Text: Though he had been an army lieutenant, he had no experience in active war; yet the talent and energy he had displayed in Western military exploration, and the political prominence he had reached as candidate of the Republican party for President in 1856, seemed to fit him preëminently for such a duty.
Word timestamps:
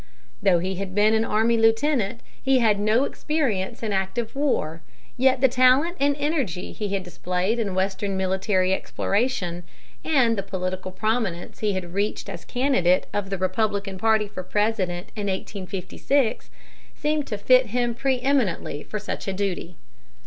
Though 0.41 0.57
he 0.57 0.77
had 0.77 0.95
been 0.95 1.13
an 1.13 1.23
army 1.23 1.57
lieutenant, 1.59 2.21
he 2.41 2.57
had 2.57 2.79
no 2.79 3.03
experience 3.03 3.83
in 3.83 3.93
active 3.93 4.35
war; 4.35 4.81
yet 5.15 5.41
the 5.41 5.47
talent 5.47 5.95
and 5.99 6.15
energy 6.17 6.71
he 6.71 6.87
had 6.89 7.03
displayed 7.03 7.59
in 7.59 7.75
Western 7.75 8.17
military 8.17 8.73
exploration, 8.73 9.61
and 10.03 10.35
the 10.35 10.41
political 10.41 10.91
prominence 10.91 11.59
he 11.59 11.73
had 11.73 11.93
reached 11.93 12.29
as 12.29 12.45
candidate 12.45 13.05
of 13.13 13.29
the 13.29 13.37
Republican 13.37 13.99
party 13.99 14.27
for 14.27 14.41
President 14.41 15.09
in 15.15 15.27
1856, 15.27 16.49
seemed 16.95 17.27
to 17.27 17.37
fit 17.37 17.67
him 17.67 17.93
preëminently 17.93 18.83
for 18.83 18.97
such 18.97 19.27
a 19.27 19.33
duty. 19.33 19.75